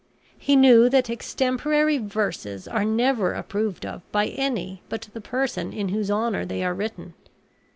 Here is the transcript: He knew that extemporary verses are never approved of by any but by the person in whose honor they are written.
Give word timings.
He 0.39 0.55
knew 0.55 0.89
that 0.89 1.11
extemporary 1.11 1.99
verses 1.99 2.67
are 2.67 2.83
never 2.83 3.33
approved 3.35 3.85
of 3.85 4.01
by 4.11 4.29
any 4.29 4.81
but 4.89 5.03
by 5.05 5.09
the 5.13 5.21
person 5.21 5.71
in 5.71 5.89
whose 5.89 6.09
honor 6.09 6.43
they 6.43 6.63
are 6.63 6.73
written. 6.73 7.13